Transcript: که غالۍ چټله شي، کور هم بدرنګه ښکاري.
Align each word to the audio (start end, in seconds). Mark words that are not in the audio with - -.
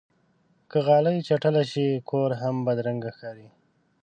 که 0.69 0.77
غالۍ 0.87 1.17
چټله 1.27 1.63
شي، 1.71 1.87
کور 2.09 2.29
هم 2.41 2.55
بدرنګه 2.65 3.09
ښکاري. 3.15 3.47